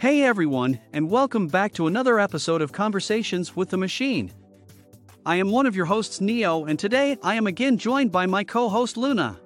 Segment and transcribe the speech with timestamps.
[0.00, 4.32] Hey everyone, and welcome back to another episode of Conversations with the Machine.
[5.26, 8.42] I am one of your hosts, Neo, and today I am again joined by my
[8.42, 9.38] co host, Luna.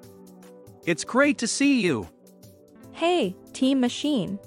[0.87, 2.09] It's great to see you.
[2.93, 4.39] Hey, Team Machine.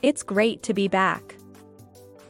[0.00, 1.34] It's great to be back.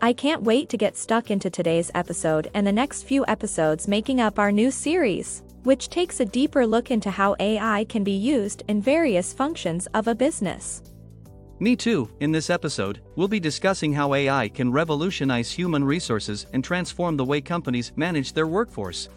[0.01, 4.23] I can't wait to get stuck into today's episode and the next few episodes making
[4.23, 8.63] up our new series, which takes a deeper look into how AI can be used
[8.69, 10.81] in various functions of a business.
[11.59, 16.63] Me too, in this episode, we'll be discussing how AI can revolutionize human resources and
[16.63, 19.09] transform the way companies manage their workforce.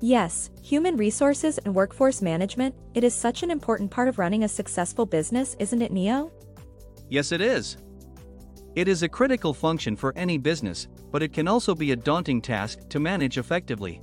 [0.00, 4.48] Yes, human resources and workforce management, it is such an important part of running a
[4.48, 6.32] successful business, isn't it, Neo?
[7.10, 7.76] Yes, it is.
[8.74, 12.40] It is a critical function for any business, but it can also be a daunting
[12.40, 14.00] task to manage effectively.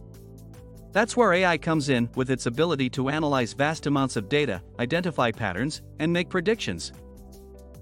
[0.92, 5.32] That's where AI comes in with its ability to analyze vast amounts of data, identify
[5.32, 6.92] patterns, and make predictions.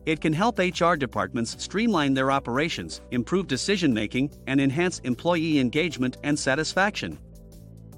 [0.06, 6.18] It can help HR departments streamline their operations, improve decision making, and enhance employee engagement
[6.24, 7.18] and satisfaction.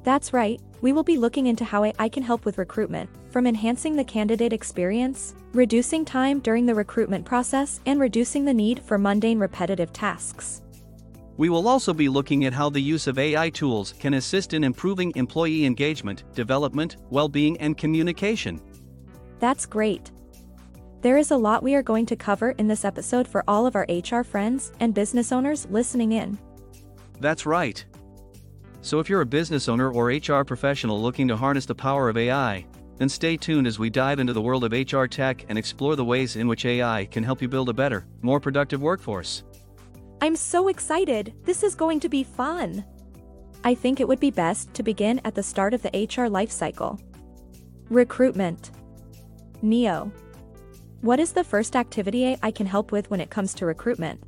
[0.03, 3.95] That's right, we will be looking into how AI can help with recruitment, from enhancing
[3.95, 9.39] the candidate experience, reducing time during the recruitment process, and reducing the need for mundane
[9.39, 10.61] repetitive tasks.
[11.37, 14.63] We will also be looking at how the use of AI tools can assist in
[14.63, 18.61] improving employee engagement, development, well being, and communication.
[19.39, 20.11] That's great.
[21.05, 23.75] There is a lot we are going to cover in this episode for all of
[23.75, 26.39] our HR friends and business owners listening in.
[27.19, 27.85] That's right.
[28.81, 32.17] So if you're a business owner or HR professional looking to harness the power of
[32.17, 32.65] AI,
[32.97, 36.03] then stay tuned as we dive into the world of HR tech and explore the
[36.03, 39.43] ways in which AI can help you build a better, more productive workforce.
[40.21, 42.83] I'm so excited, this is going to be fun.
[43.63, 46.99] I think it would be best to begin at the start of the HR lifecycle.
[47.91, 48.71] Recruitment.
[49.61, 50.11] Neo.
[51.01, 54.21] What is the first activity AI can help with when it comes to recruitment?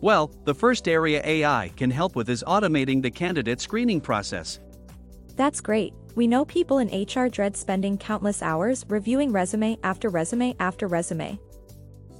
[0.00, 4.60] Well, the first area AI can help with is automating the candidate screening process.
[5.36, 5.92] That's great.
[6.14, 11.38] We know people in HR dread spending countless hours reviewing resume after resume after resume.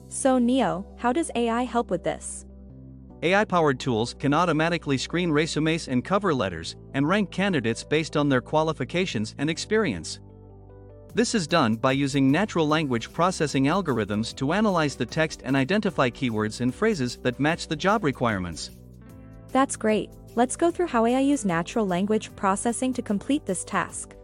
[0.09, 2.44] So, Neo, how does AI help with this?
[3.22, 8.28] AI powered tools can automatically screen resumes and cover letters and rank candidates based on
[8.28, 10.20] their qualifications and experience.
[11.12, 16.09] This is done by using natural language processing algorithms to analyze the text and identify
[16.09, 18.71] keywords and phrases that match the job requirements.
[19.50, 20.10] That's great.
[20.37, 24.15] Let's go through how AI use natural language processing to complete this task.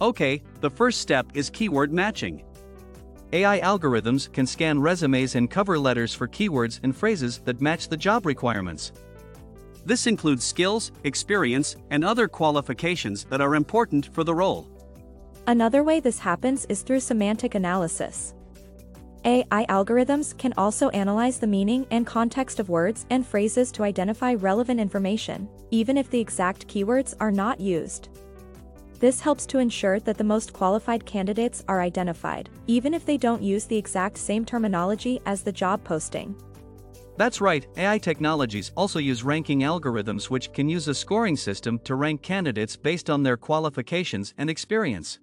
[0.00, 2.42] Okay, the first step is keyword matching.
[3.34, 7.96] AI algorithms can scan resumes and cover letters for keywords and phrases that match the
[7.96, 8.92] job requirements.
[9.84, 14.66] This includes skills, experience, and other qualifications that are important for the role.
[15.48, 18.34] Another way this happens is through semantic analysis.
[19.24, 24.34] AI algorithms can also analyze the meaning and context of words and phrases to identify
[24.34, 28.08] relevant information, even if the exact keywords are not used.
[28.98, 33.42] This helps to ensure that the most qualified candidates are identified, even if they don't
[33.42, 36.34] use the exact same terminology as the job posting.
[37.18, 41.94] That's right, AI technologies also use ranking algorithms which can use a scoring system to
[41.94, 45.20] rank candidates based on their qualifications and experience.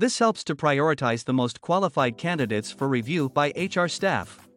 [0.00, 4.48] This helps to prioritize the most qualified candidates for review by HR staff.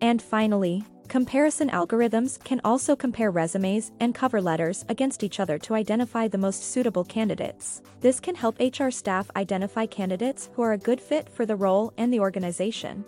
[0.00, 5.74] And finally, comparison algorithms can also compare resumes and cover letters against each other to
[5.74, 7.80] identify the most suitable candidates.
[8.00, 11.92] This can help HR staff identify candidates who are a good fit for the role
[11.96, 13.04] and the organization.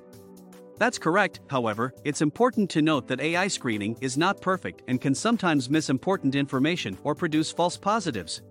[0.78, 5.12] That's correct, however, it's important to note that AI screening is not perfect and can
[5.12, 8.42] sometimes miss important information or produce false positives.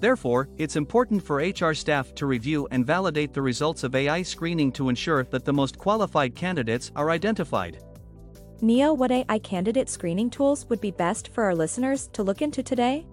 [0.00, 4.70] Therefore, it's important for HR staff to review and validate the results of AI screening
[4.72, 7.82] to ensure that the most qualified candidates are identified.
[8.60, 12.62] Neo, what AI candidate screening tools would be best for our listeners to look into
[12.62, 13.06] today?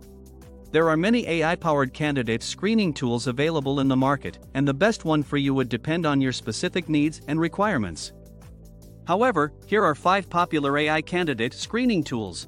[0.71, 5.05] There are many AI powered candidate screening tools available in the market, and the best
[5.05, 8.11] one for you would depend on your specific needs and requirements.
[9.05, 12.47] However, here are five popular AI candidate screening tools.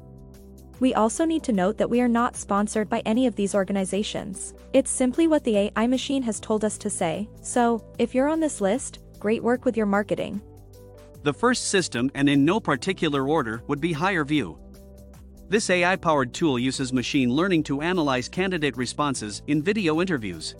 [0.79, 4.53] We also need to note that we are not sponsored by any of these organizations.
[4.73, 8.41] It's simply what the AI machine has told us to say, so, if you're on
[8.41, 10.41] this list, great work with your marketing.
[11.23, 14.57] The first system, and in no particular order, would be HireVue.
[15.47, 20.55] This AI powered tool uses machine learning to analyze candidate responses in video interviews.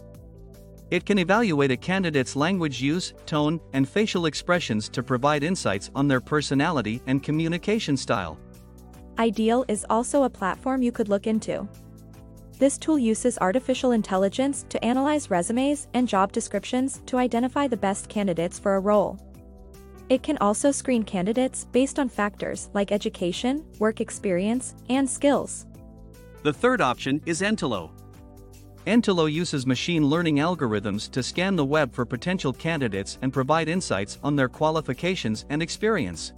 [0.91, 6.07] It can evaluate a candidate's language use, tone, and facial expressions to provide insights on
[6.07, 8.39] their personality and communication style.
[9.17, 11.67] Ideal is also a platform you could look into.
[12.59, 18.09] This tool uses artificial intelligence to analyze resumes and job descriptions to identify the best
[18.09, 19.19] candidates for a role.
[20.09, 25.65] It can also screen candidates based on factors like education, work experience, and skills.
[26.43, 27.91] The third option is Entelo.
[28.85, 34.19] Entelo uses machine learning algorithms to scan the web for potential candidates and provide insights
[34.23, 36.33] on their qualifications and experience.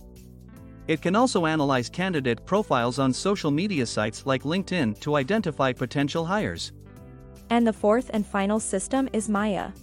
[0.87, 6.25] It can also analyze candidate profiles on social media sites like LinkedIn to identify potential
[6.25, 6.71] hires.
[7.49, 9.73] And the fourth and final system is Mya.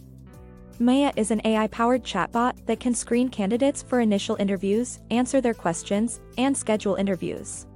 [0.79, 5.55] Mya is an AI powered chatbot that can screen candidates for initial interviews, answer their
[5.55, 7.67] questions, and schedule interviews.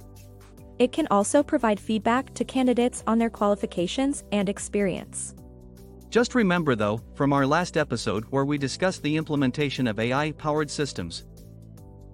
[0.79, 5.35] It can also provide feedback to candidates on their qualifications and experience.
[6.09, 10.71] Just remember though, from our last episode where we discussed the implementation of AI powered
[10.71, 11.25] systems,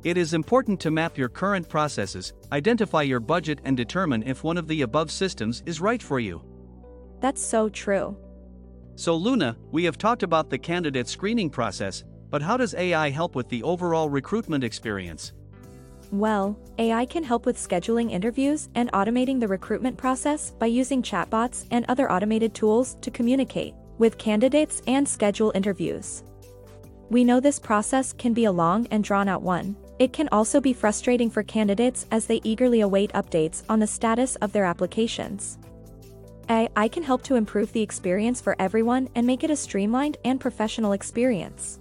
[0.05, 4.59] it is important to map your current processes, identify your budget, and determine if one
[4.59, 6.43] of the above systems is right for you.
[7.21, 8.17] That's so true.
[8.97, 13.35] So, Luna, we have talked about the candidate screening process, but how does AI help
[13.35, 15.33] with the overall recruitment experience?
[16.13, 21.67] Well, AI can help with scheduling interviews and automating the recruitment process by using chatbots
[21.71, 26.23] and other automated tools to communicate with candidates and schedule interviews.
[27.11, 30.61] We know this process can be a long and drawn out one, it can also
[30.61, 35.59] be frustrating for candidates as they eagerly await updates on the status of their applications.
[36.49, 40.41] AI can help to improve the experience for everyone and make it a streamlined and
[40.41, 41.79] professional experience.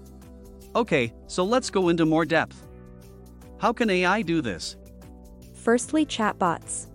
[0.76, 2.66] Okay, so let's go into more depth.
[3.60, 4.78] How can AI do this?
[5.54, 6.88] Firstly, chatbots.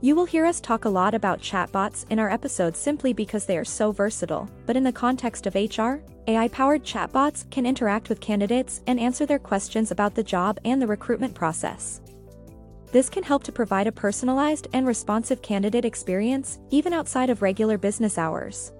[0.00, 3.58] You will hear us talk a lot about chatbots in our episodes simply because they
[3.58, 8.20] are so versatile, but in the context of HR, AI powered chatbots can interact with
[8.20, 12.02] candidates and answer their questions about the job and the recruitment process.
[12.92, 17.78] This can help to provide a personalized and responsive candidate experience, even outside of regular
[17.78, 18.72] business hours.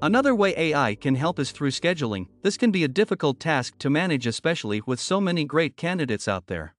[0.00, 2.28] Another way AI can help is through scheduling.
[2.42, 6.46] This can be a difficult task to manage, especially with so many great candidates out
[6.46, 6.74] there.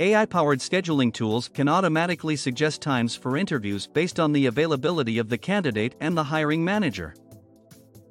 [0.00, 5.28] AI powered scheduling tools can automatically suggest times for interviews based on the availability of
[5.28, 7.14] the candidate and the hiring manager.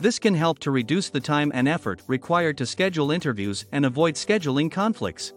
[0.01, 4.15] This can help to reduce the time and effort required to schedule interviews and avoid
[4.15, 5.33] scheduling conflicts.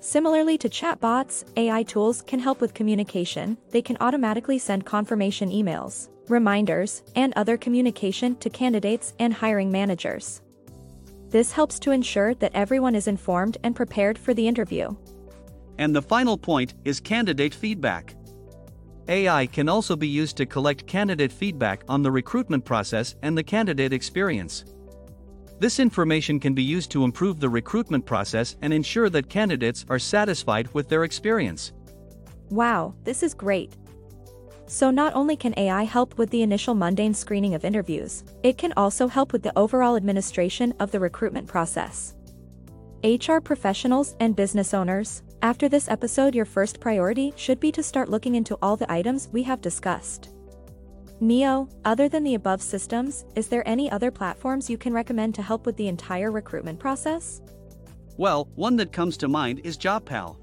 [0.00, 6.10] Similarly to chatbots, AI tools can help with communication, they can automatically send confirmation emails,
[6.28, 10.42] reminders, and other communication to candidates and hiring managers.
[11.30, 14.94] This helps to ensure that everyone is informed and prepared for the interview.
[15.78, 18.14] And the final point is candidate feedback.
[19.08, 23.42] AI can also be used to collect candidate feedback on the recruitment process and the
[23.42, 24.64] candidate experience.
[25.58, 29.98] This information can be used to improve the recruitment process and ensure that candidates are
[29.98, 31.72] satisfied with their experience.
[32.50, 33.76] Wow, this is great.
[34.66, 38.72] So, not only can AI help with the initial mundane screening of interviews, it can
[38.76, 42.14] also help with the overall administration of the recruitment process.
[43.02, 48.08] HR professionals and business owners, after this episode, your first priority should be to start
[48.08, 50.30] looking into all the items we have discussed.
[51.20, 55.42] Neo, other than the above systems, is there any other platforms you can recommend to
[55.42, 57.40] help with the entire recruitment process?
[58.16, 60.36] Well, one that comes to mind is JobPal.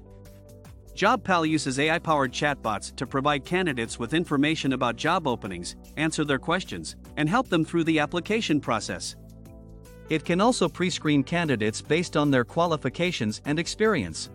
[0.94, 6.38] JobPal uses AI powered chatbots to provide candidates with information about job openings, answer their
[6.38, 9.14] questions, and help them through the application process.
[10.08, 14.30] It can also pre screen candidates based on their qualifications and experience.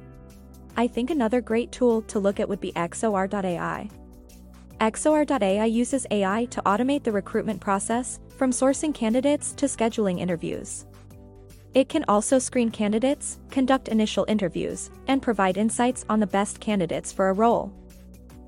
[0.81, 3.87] I think another great tool to look at would be XOR.ai.
[4.79, 10.87] XOR.ai uses AI to automate the recruitment process, from sourcing candidates to scheduling interviews.
[11.75, 17.11] It can also screen candidates, conduct initial interviews, and provide insights on the best candidates
[17.11, 17.71] for a role.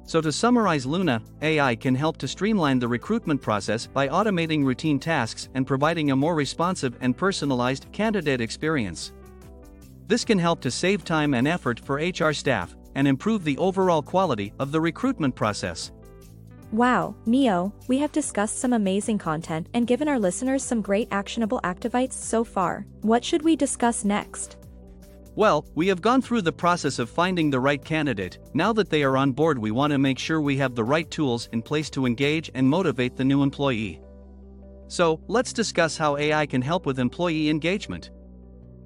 [0.06, 4.98] So, to summarize Luna, AI can help to streamline the recruitment process by automating routine
[4.98, 9.12] tasks and providing a more responsive and personalized candidate experience.
[10.08, 14.02] This can help to save time and effort for HR staff and improve the overall
[14.02, 15.92] quality of the recruitment process.
[16.72, 21.62] Wow, Neo, we have discussed some amazing content and given our listeners some great actionable
[21.64, 22.86] activites so far.
[23.02, 24.58] What should we discuss next?
[25.36, 28.38] Well, we have gone through the process of finding the right candidate.
[28.54, 31.10] Now that they are on board, we want to make sure we have the right
[31.10, 34.02] tools in place to engage and motivate the new employee.
[34.88, 38.12] So, let's discuss how AI can help with employee engagement.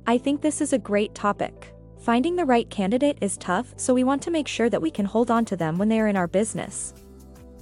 [0.10, 1.74] I think this is a great topic.
[2.00, 5.06] Finding the right candidate is tough, so we want to make sure that we can
[5.06, 6.94] hold on to them when they are in our business.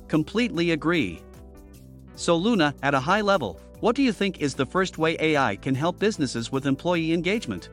[0.07, 1.23] Completely agree.
[2.15, 5.55] So, Luna, at a high level, what do you think is the first way AI
[5.55, 7.69] can help businesses with employee engagement?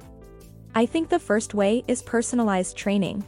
[0.74, 3.26] I think the first way is personalized training.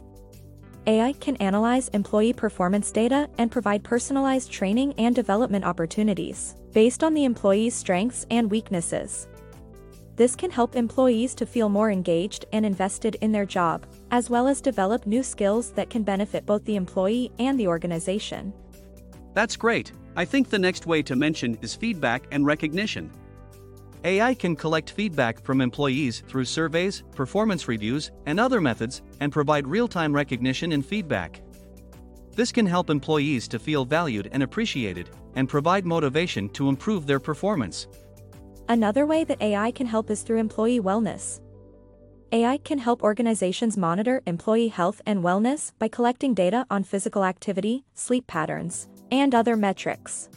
[0.86, 7.12] AI can analyze employee performance data and provide personalized training and development opportunities based on
[7.12, 9.28] the employee's strengths and weaknesses.
[10.16, 14.46] This can help employees to feel more engaged and invested in their job, as well
[14.46, 18.52] as develop new skills that can benefit both the employee and the organization.
[19.32, 19.90] That's great.
[20.14, 23.10] I think the next way to mention is feedback and recognition.
[24.04, 29.66] AI can collect feedback from employees through surveys, performance reviews, and other methods, and provide
[29.66, 31.40] real time recognition and feedback.
[32.36, 37.18] This can help employees to feel valued and appreciated, and provide motivation to improve their
[37.18, 37.88] performance.
[38.68, 41.40] Another way that AI can help is through employee wellness.
[42.32, 47.84] AI can help organizations monitor employee health and wellness by collecting data on physical activity,
[47.92, 50.30] sleep patterns, and other metrics.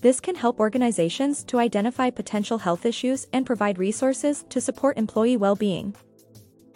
[0.00, 5.36] This can help organizations to identify potential health issues and provide resources to support employee
[5.36, 5.94] well being.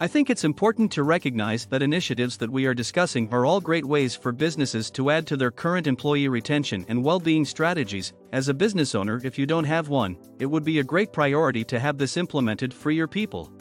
[0.01, 3.85] I think it's important to recognize that initiatives that we are discussing are all great
[3.85, 8.11] ways for businesses to add to their current employee retention and well being strategies.
[8.31, 11.63] As a business owner, if you don't have one, it would be a great priority
[11.65, 13.53] to have this implemented for your people.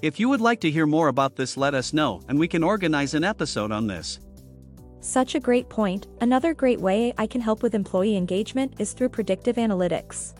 [0.00, 2.62] If you would like to hear more about this, let us know, and we can
[2.62, 4.20] organize an episode on this.
[5.00, 6.06] Such a great point.
[6.20, 10.34] Another great way I can help with employee engagement is through predictive analytics.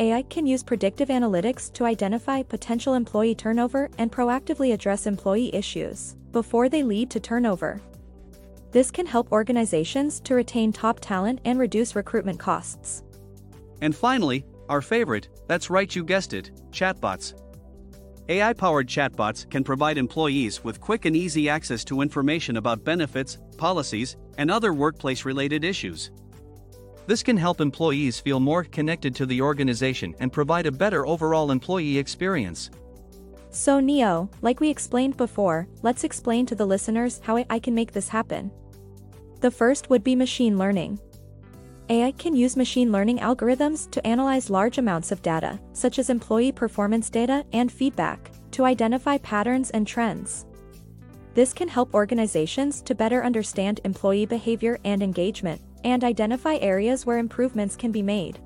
[0.00, 6.16] AI can use predictive analytics to identify potential employee turnover and proactively address employee issues
[6.32, 7.80] before they lead to turnover.
[8.72, 13.04] This can help organizations to retain top talent and reduce recruitment costs.
[13.82, 17.34] And finally, our favorite, that's right, you guessed it, chatbots.
[18.28, 23.38] AI powered chatbots can provide employees with quick and easy access to information about benefits,
[23.58, 26.10] policies, and other workplace related issues.
[27.06, 31.50] This can help employees feel more connected to the organization and provide a better overall
[31.50, 32.70] employee experience.
[33.50, 37.92] So, Neo, like we explained before, let's explain to the listeners how I can make
[37.92, 38.50] this happen.
[39.40, 40.98] The first would be machine learning.
[41.90, 46.50] AI can use machine learning algorithms to analyze large amounts of data, such as employee
[46.50, 50.46] performance data and feedback, to identify patterns and trends.
[51.34, 57.18] This can help organizations to better understand employee behavior and engagement, and identify areas where
[57.18, 58.38] improvements can be made.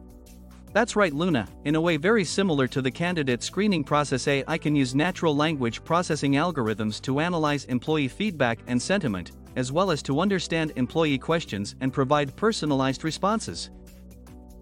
[0.72, 1.48] That's right, Luna.
[1.64, 5.82] In a way very similar to the candidate screening process, AI can use natural language
[5.82, 11.74] processing algorithms to analyze employee feedback and sentiment, as well as to understand employee questions
[11.80, 13.70] and provide personalized responses.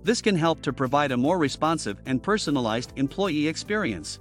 [0.04, 4.20] This can help to provide a more responsive and personalized employee experience.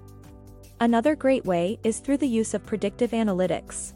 [0.80, 3.94] Another great way is through the use of predictive analytics.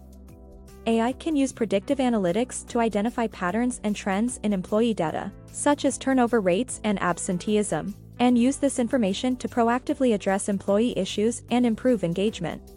[0.90, 6.00] AI can use predictive analytics to identify patterns and trends in employee data, such as
[6.00, 12.04] turnover rates and absenteeism, and use this information to proactively address employee issues and improve
[12.04, 12.74] engagement.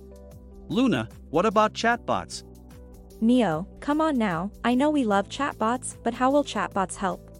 [0.68, 2.42] Luna, what about chatbots?
[3.22, 7.30] Neo, come on now, I know we love chatbots, but how will chatbots help?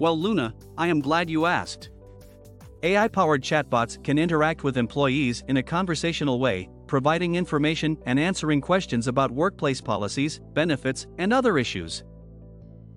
[0.00, 1.90] Well, Luna, I am glad you asked.
[2.82, 8.60] AI powered chatbots can interact with employees in a conversational way, providing information and answering
[8.60, 12.04] questions about workplace policies, benefits, and other issues.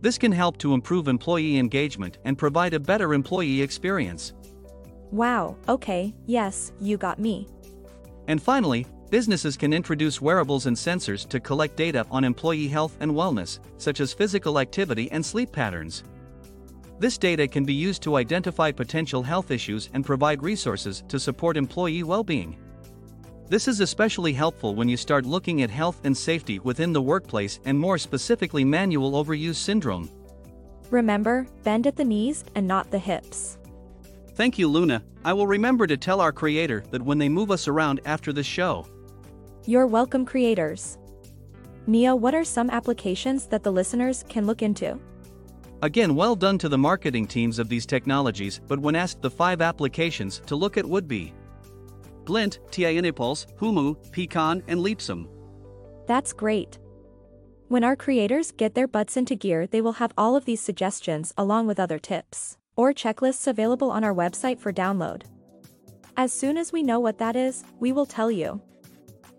[0.02, 4.34] This can help to improve employee engagement and provide a better employee experience.
[5.12, 7.48] Wow, okay, yes, you got me.
[8.28, 13.14] And finally, businesses can introduce wearables and sensors to collect data on employee health and
[13.14, 16.04] wellness, such as physical activity and sleep patterns.
[17.00, 21.56] This data can be used to identify potential health issues and provide resources to support
[21.56, 22.58] employee well being.
[23.48, 27.60] This is especially helpful when you start looking at health and safety within the workplace
[27.66, 30.10] and more specifically manual overuse syndrome.
[30.90, 33.60] Remember, bend at the knees and not the hips.
[34.34, 35.04] Thank you, Luna.
[35.24, 38.48] I will remember to tell our creator that when they move us around after this
[38.48, 38.88] show.
[39.66, 40.98] You're welcome, creators.
[41.86, 45.00] Neo, what are some applications that the listeners can look into?
[45.84, 49.62] Again, well done to the marketing teams of these technologies, but when asked the five
[49.62, 51.32] applications to look at would be
[52.26, 55.28] Glint, TINYpulse, Humu, Peakon, and Leapsome.
[56.08, 56.80] That's great.
[57.68, 61.34] When our creators get their butts into gear, they will have all of these suggestions
[61.38, 65.24] along with other tips or checklists available on our website for download.
[66.18, 68.62] As soon as we know what that is, we will tell you.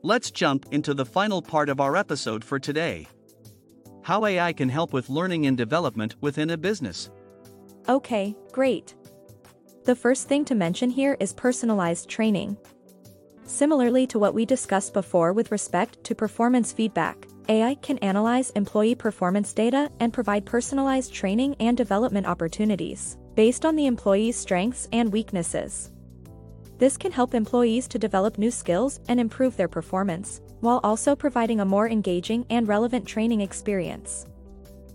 [0.03, 3.09] Let's jump into the final part of our episode for today
[4.03, 7.11] How AI can help with learning and development within a business.
[7.89, 8.95] Okay, great.
[9.85, 12.57] The first thing to mention here is personalized training.
[13.47, 18.97] Similarly to what we discussed before with respect to performance feedback, AI can analyze employee
[18.97, 25.13] performance data and provide personalized training and development opportunities based on the employee's strengths and
[25.13, 25.93] weaknesses.
[26.79, 31.61] This can help employees to develop new skills and improve their performance, while also providing
[31.61, 34.27] a more engaging and relevant training experience.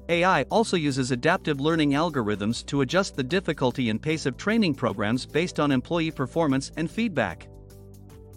[0.09, 5.25] AI also uses adaptive learning algorithms to adjust the difficulty and pace of training programs
[5.25, 7.47] based on employee performance and feedback.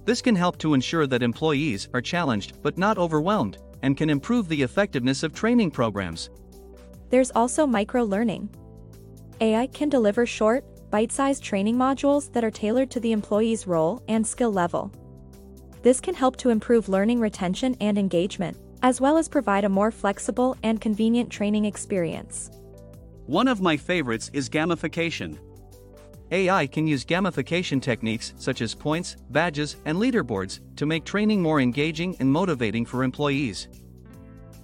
[0.04, 4.48] This can help to ensure that employees are challenged but not overwhelmed, and can improve
[4.48, 6.30] the effectiveness of training programs.
[7.10, 8.48] There's also micro-learning.
[9.40, 14.26] AI can deliver short, bite-sized training modules that are tailored to the employee's role and
[14.26, 14.92] skill level.
[15.82, 19.90] This can help to improve learning retention and engagement, as well as provide a more
[19.90, 22.50] flexible and convenient training experience.
[23.26, 25.38] One of my favorites is gamification.
[26.34, 31.60] AI can use gamification techniques such as points, badges, and leaderboards to make training more
[31.60, 33.68] engaging and motivating for employees.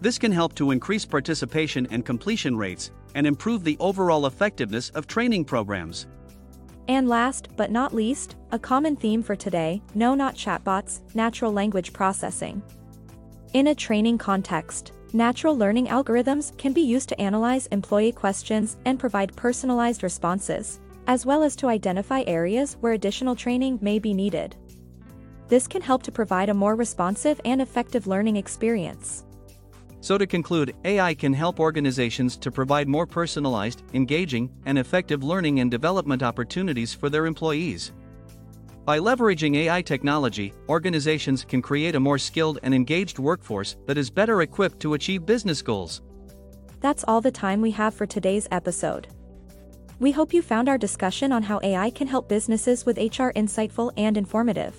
[0.00, 5.06] This can help to increase participation and completion rates and improve the overall effectiveness of
[5.06, 6.08] training programs.
[6.88, 11.92] And last but not least, a common theme for today no, not chatbots, natural language
[11.92, 12.62] processing.
[13.52, 18.98] In a training context, natural learning algorithms can be used to analyze employee questions and
[18.98, 24.57] provide personalized responses, as well as to identify areas where additional training may be needed.
[25.49, 29.25] This can help to provide a more responsive and effective learning experience.
[30.02, 35.61] So, to conclude, AI can help organizations to provide more personalized, engaging, and effective learning
[35.61, 37.92] and development opportunities for their employees.
[38.87, 44.09] By leveraging AI technology, organizations can create a more skilled and engaged workforce that is
[44.09, 46.00] better equipped to achieve business goals.
[46.80, 49.09] That's all the time we have for today's episode.
[50.00, 53.92] We hope you found our discussion on how AI can help businesses with HR insightful
[53.99, 54.75] and informative.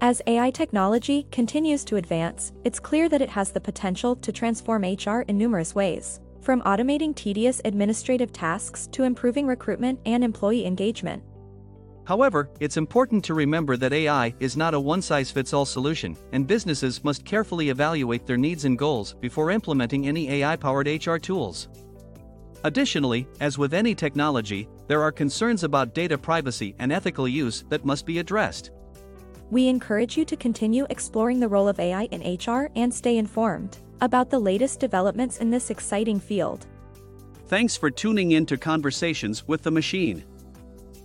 [0.00, 4.82] As AI technology continues to advance, it's clear that it has the potential to transform
[4.82, 11.22] HR in numerous ways, from automating tedious administrative tasks to improving recruitment and employee engagement.
[12.04, 16.16] However, it's important to remember that AI is not a one size fits all solution,
[16.32, 21.16] and businesses must carefully evaluate their needs and goals before implementing any AI powered HR
[21.16, 21.68] tools.
[22.64, 27.84] Additionally, as with any technology, there are concerns about data privacy and ethical use that
[27.84, 28.70] must be addressed.
[29.50, 33.78] We encourage you to continue exploring the role of AI in HR and stay informed
[34.00, 36.66] about the latest developments in this exciting field.
[37.46, 40.24] Thanks for tuning in to Conversations with the Machine.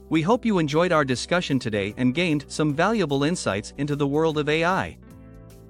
[0.10, 4.38] We hope you enjoyed our discussion today and gained some valuable insights into the world
[4.38, 4.98] of AI.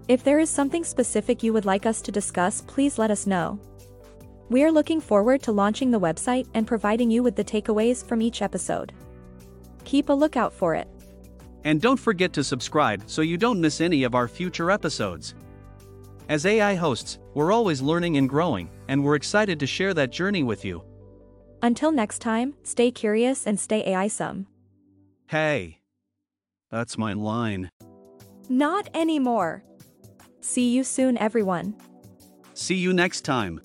[0.07, 3.59] If there is something specific you would like us to discuss, please let us know.
[4.51, 8.21] We are looking forward to launching the website and providing you with the takeaways from
[8.21, 8.91] each episode.
[9.85, 10.89] Keep a lookout for it.
[11.63, 15.35] And don't forget to subscribe so you don't miss any of our future episodes.
[16.27, 20.43] As AI hosts, we're always learning and growing, and we're excited to share that journey
[20.43, 20.83] with you.
[21.61, 24.47] Until next time, stay curious and stay AI some.
[25.27, 25.79] Hey.
[26.69, 27.69] That's my line.
[28.49, 29.63] Not anymore.
[30.41, 31.73] See you soon, everyone.
[32.53, 33.61] See you next time.